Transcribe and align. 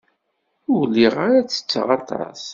Ur 0.75 0.81
lliɣ 0.87 1.15
ara 1.25 1.39
ttetteɣ 1.45 1.87
aṭas. 1.99 2.41